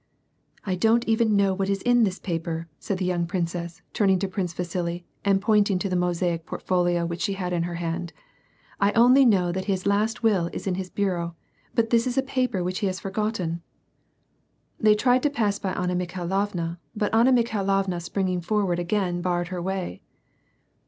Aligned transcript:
"I 0.65 0.73
don't 0.73 1.07
even 1.07 1.35
know 1.35 1.53
what 1.53 1.69
is 1.69 1.83
in 1.83 2.05
this 2.05 2.17
paper," 2.17 2.67
said 2.79 2.97
the 2.97 3.05
young 3.05 3.27
princess, 3.27 3.83
turning 3.93 4.17
to 4.17 4.27
Prince 4.27 4.51
Vasili 4.51 5.05
and 5.23 5.39
pointing 5.39 5.77
to 5.77 5.87
the 5.87 5.95
mosaic 5.95 6.43
portfolio 6.47 7.05
which 7.05 7.21
she 7.21 7.33
had 7.33 7.53
in 7.53 7.61
her 7.69 7.75
hand," 7.75 8.11
I 8.81 8.93
only 8.93 9.25
know 9.25 9.51
that 9.51 9.65
his 9.65 9.85
last 9.85 10.23
will 10.23 10.49
is 10.53 10.65
in 10.65 10.73
his 10.73 10.89
bureau, 10.89 11.35
but 11.75 11.91
this 11.91 12.07
is 12.07 12.17
a 12.17 12.23
paper 12.23 12.63
which 12.63 12.79
he 12.79 12.87
has 12.87 12.99
for 12.99 13.11
gotten," 13.11 13.61
She 14.83 14.95
tried 14.95 15.21
to 15.21 15.29
pass 15.29 15.59
by 15.59 15.73
Anna 15.73 15.93
Mikhailovna, 15.95 16.79
but 16.95 17.13
Anna 17.13 17.31
Mikhai 17.31 17.63
lovna 17.63 18.01
springing 18.01 18.41
forward 18.41 18.79
again 18.79 19.21
barred 19.21 19.49
her 19.49 19.61
way. 19.61 20.01